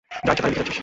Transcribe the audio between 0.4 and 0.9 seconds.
তা লিখে যাচ্ছিস।